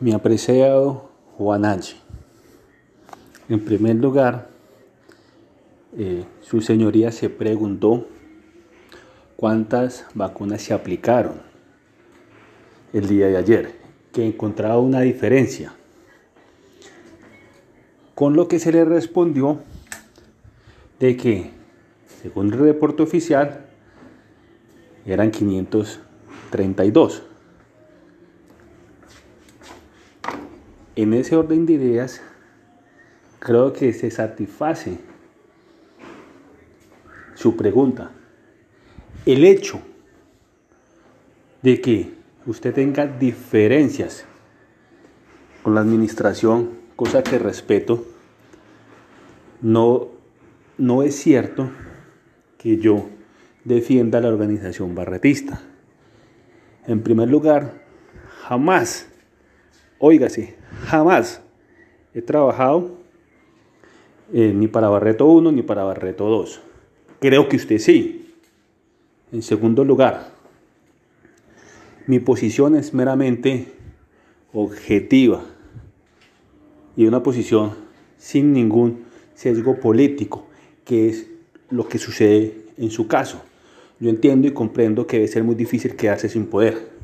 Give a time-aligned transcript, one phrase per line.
[0.00, 1.96] Mi apreciado Juan H.
[3.48, 4.48] En primer lugar,
[5.96, 8.06] eh, su señoría se preguntó
[9.34, 11.42] cuántas vacunas se aplicaron
[12.92, 13.74] el día de ayer,
[14.12, 15.72] que encontraba una diferencia.
[18.14, 19.62] Con lo que se le respondió
[21.00, 21.50] de que,
[22.22, 23.66] según el reporte oficial,
[25.04, 27.24] eran 532.
[30.98, 32.20] En ese orden de ideas,
[33.38, 34.98] creo que se satisface
[37.36, 38.10] su pregunta.
[39.24, 39.80] El hecho
[41.62, 42.14] de que
[42.46, 44.24] usted tenga diferencias
[45.62, 48.04] con la administración, cosa que respeto,
[49.62, 50.08] no,
[50.78, 51.70] no es cierto
[52.56, 53.08] que yo
[53.62, 55.62] defienda la organización barretista.
[56.88, 57.84] En primer lugar,
[58.40, 59.06] jamás,
[59.98, 60.54] óigase,
[60.86, 61.42] jamás
[62.14, 62.96] he trabajado
[64.32, 66.60] eh, ni para Barreto 1 ni para Barreto 2.
[67.20, 68.34] Creo que usted sí.
[69.32, 70.32] En segundo lugar,
[72.06, 73.66] mi posición es meramente
[74.52, 75.44] objetiva
[76.96, 77.72] y una posición
[78.16, 80.46] sin ningún sesgo político,
[80.84, 81.26] que es
[81.70, 83.42] lo que sucede en su caso.
[84.00, 86.97] Yo entiendo y comprendo que debe ser muy difícil quedarse sin poder.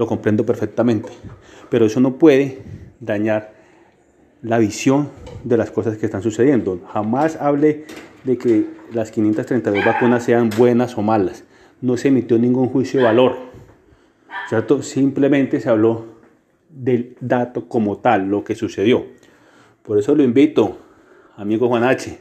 [0.00, 1.10] Lo comprendo perfectamente.
[1.68, 2.62] Pero eso no puede
[3.00, 3.52] dañar
[4.40, 5.10] la visión
[5.44, 6.80] de las cosas que están sucediendo.
[6.90, 7.84] Jamás hable
[8.24, 11.44] de que las 532 vacunas sean buenas o malas.
[11.82, 13.36] No se emitió ningún juicio de valor.
[14.80, 16.06] Simplemente se habló
[16.70, 19.04] del dato como tal, lo que sucedió.
[19.82, 20.78] Por eso lo invito,
[21.36, 22.18] amigo Juan H.,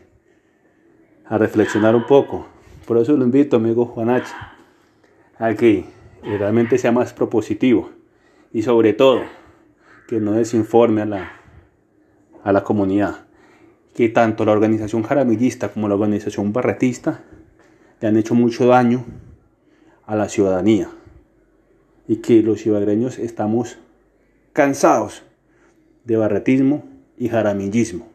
[1.25, 2.45] a reflexionar un poco.
[2.85, 4.29] Por eso lo invito, amigo Juan H.,
[5.37, 5.85] a que
[6.23, 7.91] realmente sea más propositivo
[8.53, 9.21] y sobre todo
[10.07, 11.31] que no desinforme a la,
[12.43, 13.27] a la comunidad.
[13.93, 17.23] Que tanto la organización jaramillista como la organización barretista
[17.99, 19.05] le han hecho mucho daño
[20.05, 20.89] a la ciudadanía
[22.07, 23.77] y que los ibaguereños estamos
[24.53, 25.23] cansados
[26.05, 26.85] de barretismo
[27.17, 28.07] y jaramillismo.